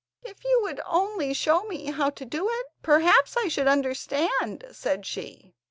[0.23, 5.05] "If you would only show me how to do it, perhaps I should understand," said
[5.05, 5.53] she.